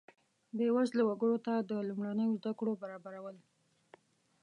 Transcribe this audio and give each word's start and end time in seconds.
بیوزله 0.57 1.03
وګړو 1.05 1.37
ته 1.45 1.53
د 1.69 1.71
لومړنیو 1.89 2.37
زده 2.39 2.51
کړو 2.59 2.71
برابرول. 2.81 3.37